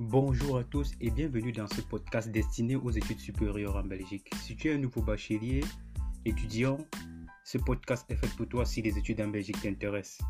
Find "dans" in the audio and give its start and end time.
1.50-1.66